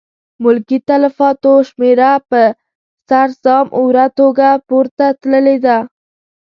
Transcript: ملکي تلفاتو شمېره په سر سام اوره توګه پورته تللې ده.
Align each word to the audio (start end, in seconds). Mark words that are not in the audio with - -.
ملکي 0.43 0.77
تلفاتو 0.87 1.53
شمېره 1.69 2.11
په 2.29 2.41
سر 3.07 3.29
سام 3.43 3.65
اوره 3.79 4.05
توګه 4.19 4.49
پورته 4.67 5.05
تللې 5.21 5.57
ده. 5.65 5.77